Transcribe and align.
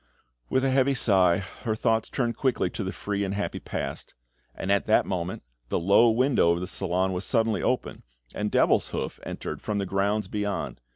With 0.49 0.65
a 0.65 0.71
heavy 0.71 0.95
sigh, 0.95 1.37
her 1.61 1.75
thoughts 1.75 2.09
turned 2.09 2.35
quickly 2.35 2.71
to 2.71 2.83
the 2.83 2.91
free 2.91 3.23
and 3.23 3.35
happy 3.35 3.59
past; 3.59 4.15
and 4.55 4.71
at 4.71 4.87
that 4.87 5.05
moment, 5.05 5.43
the 5.69 5.77
low 5.77 6.09
window 6.09 6.49
of 6.49 6.59
the 6.59 6.65
salon 6.65 7.13
was 7.13 7.23
suddenly 7.23 7.61
opened, 7.61 8.01
and 8.33 8.49
Devilshoof 8.51 9.19
entered 9.21 9.61
from 9.61 9.77
the 9.77 9.85
grounds 9.85 10.27
beyond. 10.27 10.81